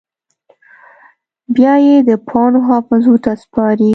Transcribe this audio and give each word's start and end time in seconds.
بیا 1.55 1.73
یې 1.85 1.95
د 2.09 2.11
پاڼو 2.27 2.59
حافظو 2.69 3.15
ته 3.23 3.31
سپاري 3.43 3.89